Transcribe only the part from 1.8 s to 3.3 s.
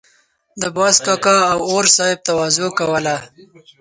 صاحب تواضع کوله.